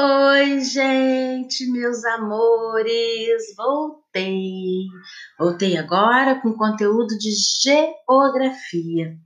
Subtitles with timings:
[0.00, 4.86] Oi, gente, meus amores, voltei.
[5.36, 7.32] Voltei agora com conteúdo de
[7.64, 9.18] geografia.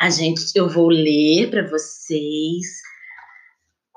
[0.00, 2.80] A gente, eu vou ler para vocês,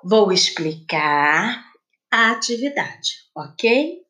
[0.04, 1.64] vou explicar
[2.12, 4.02] a atividade, ok?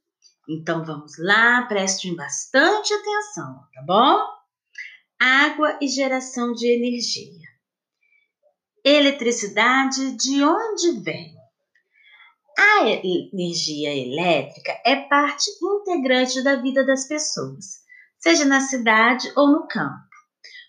[0.49, 4.19] Então vamos lá, prestem bastante atenção, tá bom?
[5.19, 7.47] Água e geração de energia.
[8.83, 11.42] Eletricidade de onde vem?
[12.57, 17.81] A energia elétrica é parte integrante da vida das pessoas,
[18.19, 20.03] seja na cidade ou no campo.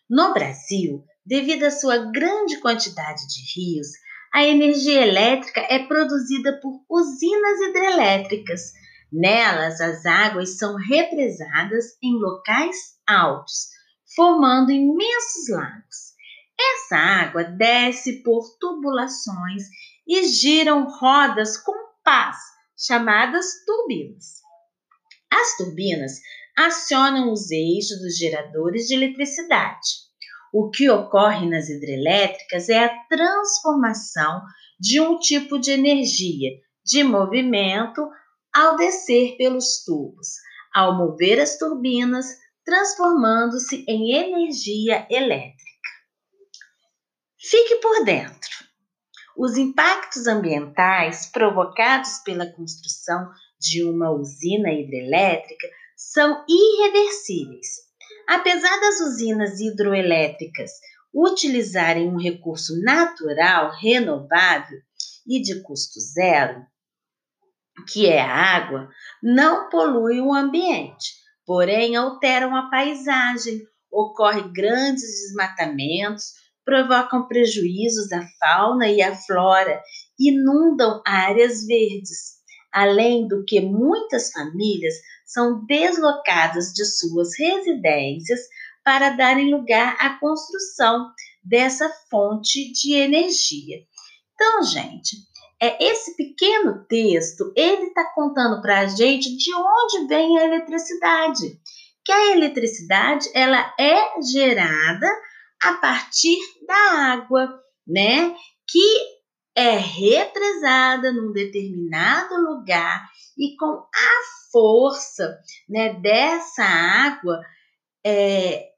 [0.09, 3.88] No Brasil, devido à sua grande quantidade de rios,
[4.32, 8.73] a energia elétrica é produzida por usinas hidrelétricas.
[9.12, 12.76] Nelas, as águas são represadas em locais
[13.06, 13.68] altos,
[14.16, 16.14] formando imensos lagos.
[16.59, 19.64] Essa água desce por tubulações
[20.06, 22.36] e giram rodas com pás,
[22.76, 24.42] chamadas turbinas.
[25.30, 26.20] As turbinas
[26.56, 30.04] acionam os eixos dos geradores de eletricidade.
[30.52, 34.42] O que ocorre nas hidrelétricas é a transformação
[34.79, 36.51] de um tipo de energia
[36.84, 38.09] de movimento
[38.54, 40.29] ao descer pelos tubos,
[40.73, 42.26] ao mover as turbinas,
[42.64, 45.64] transformando-se em energia elétrica.
[47.38, 48.54] Fique por dentro.
[49.37, 57.66] Os impactos ambientais provocados pela construção de uma usina hidrelétrica são irreversíveis.
[58.29, 60.71] Apesar das usinas hidroelétricas
[61.13, 64.78] utilizarem um recurso natural renovável
[65.26, 66.65] e de custo zero,
[67.88, 68.88] que é a água,
[69.22, 78.88] não poluem o ambiente, porém alteram a paisagem, ocorrem grandes desmatamentos, provocam prejuízos à fauna
[78.88, 79.81] e à flora,
[80.19, 82.34] inundam áreas verdes,
[82.72, 84.94] além do que muitas famílias
[85.26, 88.41] são deslocadas de suas residências
[88.84, 91.08] para darem lugar à construção
[91.42, 93.78] dessa fonte de energia.
[94.34, 95.16] Então, gente,
[95.60, 101.58] é esse pequeno texto, ele está contando para a gente de onde vem a eletricidade.
[102.04, 105.08] Que a eletricidade ela é gerada
[105.64, 108.34] a partir da água, né?
[108.69, 109.14] Que
[109.54, 113.08] é represada num determinado lugar
[113.38, 115.38] e com a força,
[115.69, 117.41] né, dessa água,
[118.04, 118.70] é,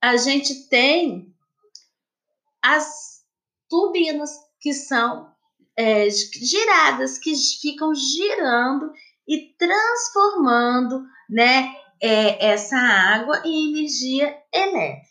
[0.00, 1.34] a gente tem
[2.62, 3.22] as
[3.68, 5.30] turbinas que são
[5.76, 8.92] é, giradas, que ficam girando
[9.26, 15.09] e transformando, né, é, essa água em energia elétrica.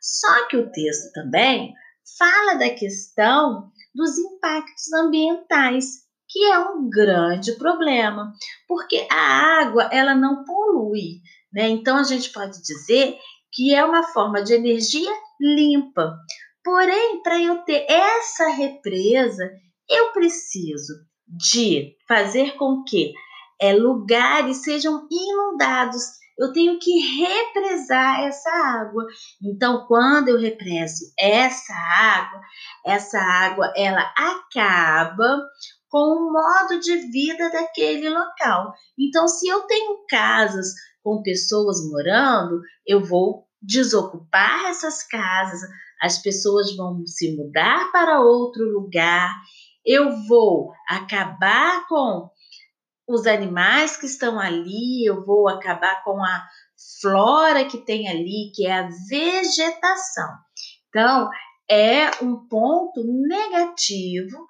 [0.00, 1.72] Só que o texto também
[2.18, 8.32] fala da questão dos impactos ambientais, que é um grande problema,
[8.66, 11.20] porque a água ela não polui,
[11.52, 11.68] né?
[11.68, 13.16] Então a gente pode dizer
[13.52, 15.10] que é uma forma de energia
[15.40, 16.16] limpa.
[16.62, 19.50] Porém, para eu ter essa represa,
[19.88, 20.92] eu preciso
[21.26, 23.12] de fazer com que
[23.60, 26.02] é, lugares sejam inundados
[26.38, 29.04] eu tenho que represar essa água.
[29.42, 32.40] Então, quando eu represo essa água,
[32.86, 35.42] essa água ela acaba
[35.88, 38.72] com o modo de vida daquele local.
[38.98, 45.60] Então, se eu tenho casas com pessoas morando, eu vou desocupar essas casas,
[46.00, 49.34] as pessoas vão se mudar para outro lugar,
[49.84, 52.30] eu vou acabar com
[53.08, 56.46] os animais que estão ali, eu vou acabar com a
[57.00, 60.28] flora que tem ali, que é a vegetação.
[60.88, 61.30] Então,
[61.70, 64.46] é um ponto negativo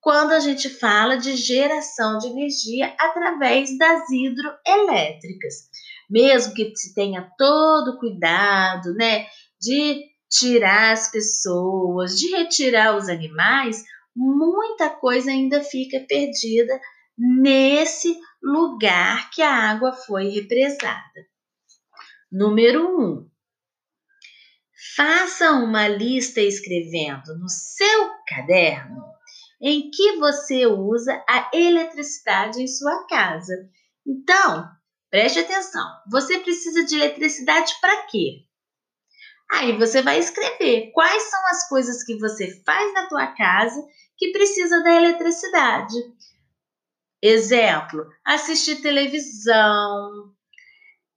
[0.00, 5.68] quando a gente fala de geração de energia através das hidroelétricas.
[6.08, 9.26] Mesmo que se tenha todo cuidado, né,
[9.60, 13.82] de tirar as pessoas, de retirar os animais,
[14.14, 16.80] muita coisa ainda fica perdida
[17.16, 21.26] nesse lugar que a água foi represada.
[22.30, 23.00] Número 1.
[23.00, 23.30] Um,
[24.96, 29.02] faça uma lista escrevendo no seu caderno
[29.60, 33.70] em que você usa a eletricidade em sua casa.
[34.04, 34.68] Então,
[35.08, 35.86] preste atenção.
[36.10, 38.44] Você precisa de eletricidade para quê?
[39.52, 43.86] Aí você vai escrever quais são as coisas que você faz na tua casa
[44.16, 45.94] que precisa da eletricidade.
[47.22, 50.32] Exemplo, assistir televisão,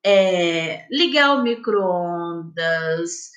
[0.06, 3.31] é, ligar o micro-ondas,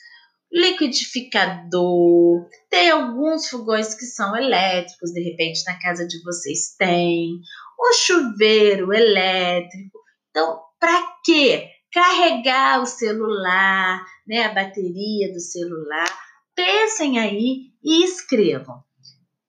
[0.53, 7.41] liquidificador, tem alguns fogões que são elétricos, de repente na casa de vocês tem,
[7.79, 9.99] o chuveiro elétrico.
[10.31, 11.71] Então, para quê?
[11.91, 16.07] Carregar o celular, né, a bateria do celular.
[16.55, 18.83] Pensem aí e escrevam.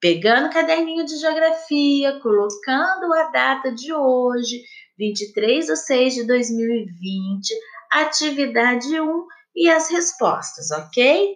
[0.02, 4.64] Pegando o caderninho de geografia, colocando a data de hoje,
[4.98, 7.54] 23 de 6 de 2020,
[7.92, 9.26] atividade 1
[9.56, 11.36] e as respostas, ok?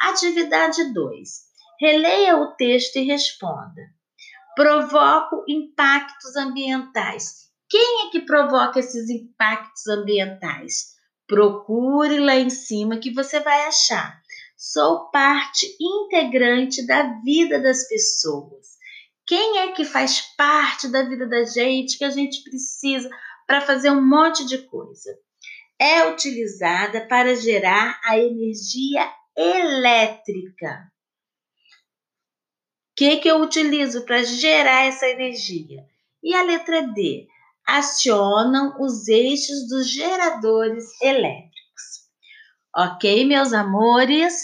[0.00, 1.28] Atividade 2.
[1.80, 3.82] Releia o texto e responda.
[4.56, 7.48] Provoco impactos ambientais.
[7.68, 10.94] Quem é que provoca esses impactos ambientais?
[11.26, 14.17] Procure lá em cima que você vai achar.
[14.58, 18.76] Sou parte integrante da vida das pessoas.
[19.26, 23.08] Quem é que faz parte da vida da gente que a gente precisa
[23.46, 25.16] para fazer um monte de coisa?
[25.78, 30.90] é utilizada para gerar a energia elétrica.
[32.90, 35.86] O que, que eu utilizo para gerar essa energia?
[36.20, 37.28] E a letra D?
[37.64, 41.47] Acionam os eixos dos geradores elétricos.
[42.80, 44.40] Ok, meus amores?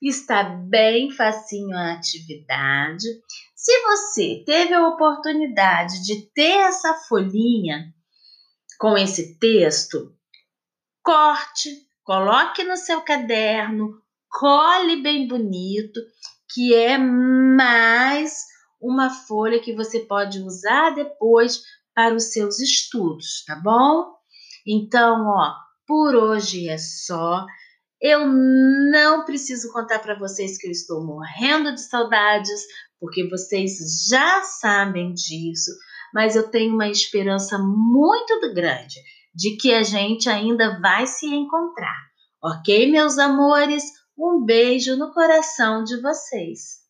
[0.00, 3.04] Está bem facinho a atividade.
[3.54, 7.92] Se você teve a oportunidade de ter essa folhinha
[8.78, 10.16] com esse texto,
[11.02, 16.00] corte, coloque no seu caderno, cole bem bonito,
[16.54, 18.46] que é mais
[18.80, 21.60] uma folha que você pode usar depois
[21.94, 24.10] para os seus estudos, tá bom?
[24.66, 25.52] Então, ó,
[25.86, 27.44] por hoje é só.
[28.06, 32.60] Eu não preciso contar para vocês que eu estou morrendo de saudades,
[33.00, 33.78] porque vocês
[34.10, 35.70] já sabem disso,
[36.12, 39.00] mas eu tenho uma esperança muito grande
[39.34, 41.96] de que a gente ainda vai se encontrar.
[42.44, 43.82] Ok, meus amores?
[44.18, 46.83] Um beijo no coração de vocês.